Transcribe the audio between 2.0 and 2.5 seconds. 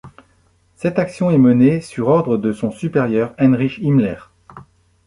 ordre